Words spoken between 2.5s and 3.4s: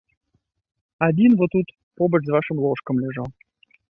ложкам, ляжаў.